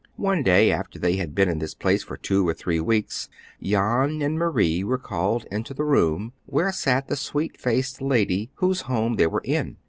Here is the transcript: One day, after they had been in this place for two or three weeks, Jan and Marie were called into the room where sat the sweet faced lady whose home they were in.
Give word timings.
One 0.17 0.41
day, 0.41 0.71
after 0.71 0.97
they 0.97 1.17
had 1.17 1.35
been 1.35 1.47
in 1.47 1.59
this 1.59 1.75
place 1.75 2.03
for 2.03 2.17
two 2.17 2.47
or 2.47 2.55
three 2.55 2.79
weeks, 2.79 3.29
Jan 3.61 4.23
and 4.23 4.35
Marie 4.35 4.83
were 4.83 4.97
called 4.97 5.45
into 5.51 5.75
the 5.75 5.83
room 5.83 6.33
where 6.47 6.71
sat 6.71 7.07
the 7.07 7.15
sweet 7.15 7.55
faced 7.61 8.01
lady 8.01 8.49
whose 8.55 8.81
home 8.81 9.17
they 9.17 9.27
were 9.27 9.43
in. 9.45 9.77